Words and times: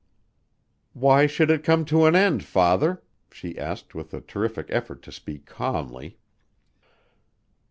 "Why 0.93 1.27
should 1.27 1.51
it 1.51 1.63
come 1.63 1.85
to 1.85 2.07
an 2.07 2.15
end, 2.15 2.43
Father?" 2.43 3.03
she 3.31 3.55
asked 3.59 3.93
with 3.93 4.15
a 4.15 4.21
terrific 4.21 4.65
effort 4.69 5.03
to 5.03 5.11
speak 5.11 5.45
calmly. 5.45 6.17